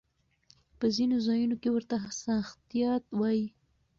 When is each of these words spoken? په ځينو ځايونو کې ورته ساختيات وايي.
په 0.79 0.85
ځينو 0.95 1.17
ځايونو 1.25 1.55
کې 1.61 1.69
ورته 1.71 1.95
ساختيات 2.23 3.03
وايي. 3.19 3.45